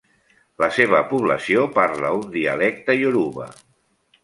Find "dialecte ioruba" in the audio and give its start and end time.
2.39-3.49